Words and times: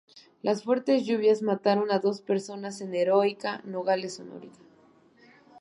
Las 0.41 0.63
fuertes 0.63 1.05
lluvias 1.05 1.43
mataron 1.43 1.91
a 1.91 1.99
dos 1.99 2.21
personas 2.21 2.81
en 2.81 2.95
Heroica 2.95 3.61
Nogales, 3.65 4.15
Sonora. 4.15 4.49